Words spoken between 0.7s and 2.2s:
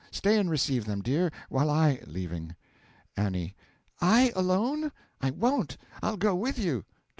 them, dear, while I